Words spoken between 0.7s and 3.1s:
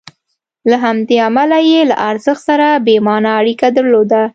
همدې امله یې له ارزښت سره بې